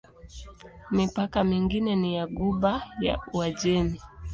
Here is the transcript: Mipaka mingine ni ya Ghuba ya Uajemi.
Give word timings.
Mipaka 0.95 1.37
mingine 1.43 1.91
ni 2.01 2.09
ya 2.17 2.25
Ghuba 2.35 2.73
ya 3.05 3.19
Uajemi. 3.33 3.99